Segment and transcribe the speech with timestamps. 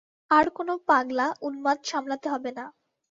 [0.31, 2.65] আর কোনো পাগলা, উন্মাদ সামলাতে হবে না।